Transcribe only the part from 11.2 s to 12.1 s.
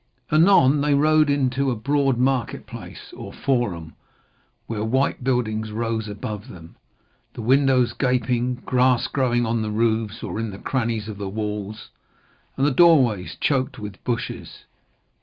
walls,